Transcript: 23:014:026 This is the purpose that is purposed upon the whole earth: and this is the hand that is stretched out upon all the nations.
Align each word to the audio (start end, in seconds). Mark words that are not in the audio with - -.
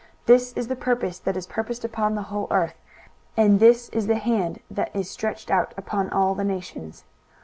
23:014:026 0.25 0.25
This 0.25 0.53
is 0.53 0.67
the 0.67 0.75
purpose 0.75 1.19
that 1.19 1.37
is 1.37 1.45
purposed 1.45 1.85
upon 1.85 2.15
the 2.15 2.23
whole 2.23 2.47
earth: 2.49 2.73
and 3.37 3.59
this 3.59 3.87
is 3.89 4.07
the 4.07 4.15
hand 4.17 4.59
that 4.71 4.89
is 4.95 5.07
stretched 5.07 5.51
out 5.51 5.75
upon 5.77 6.09
all 6.09 6.33
the 6.33 6.43
nations. 6.43 7.03